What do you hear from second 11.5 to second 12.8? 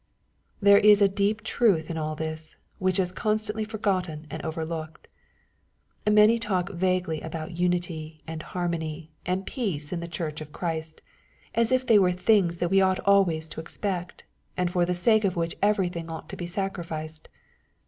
as if they were things that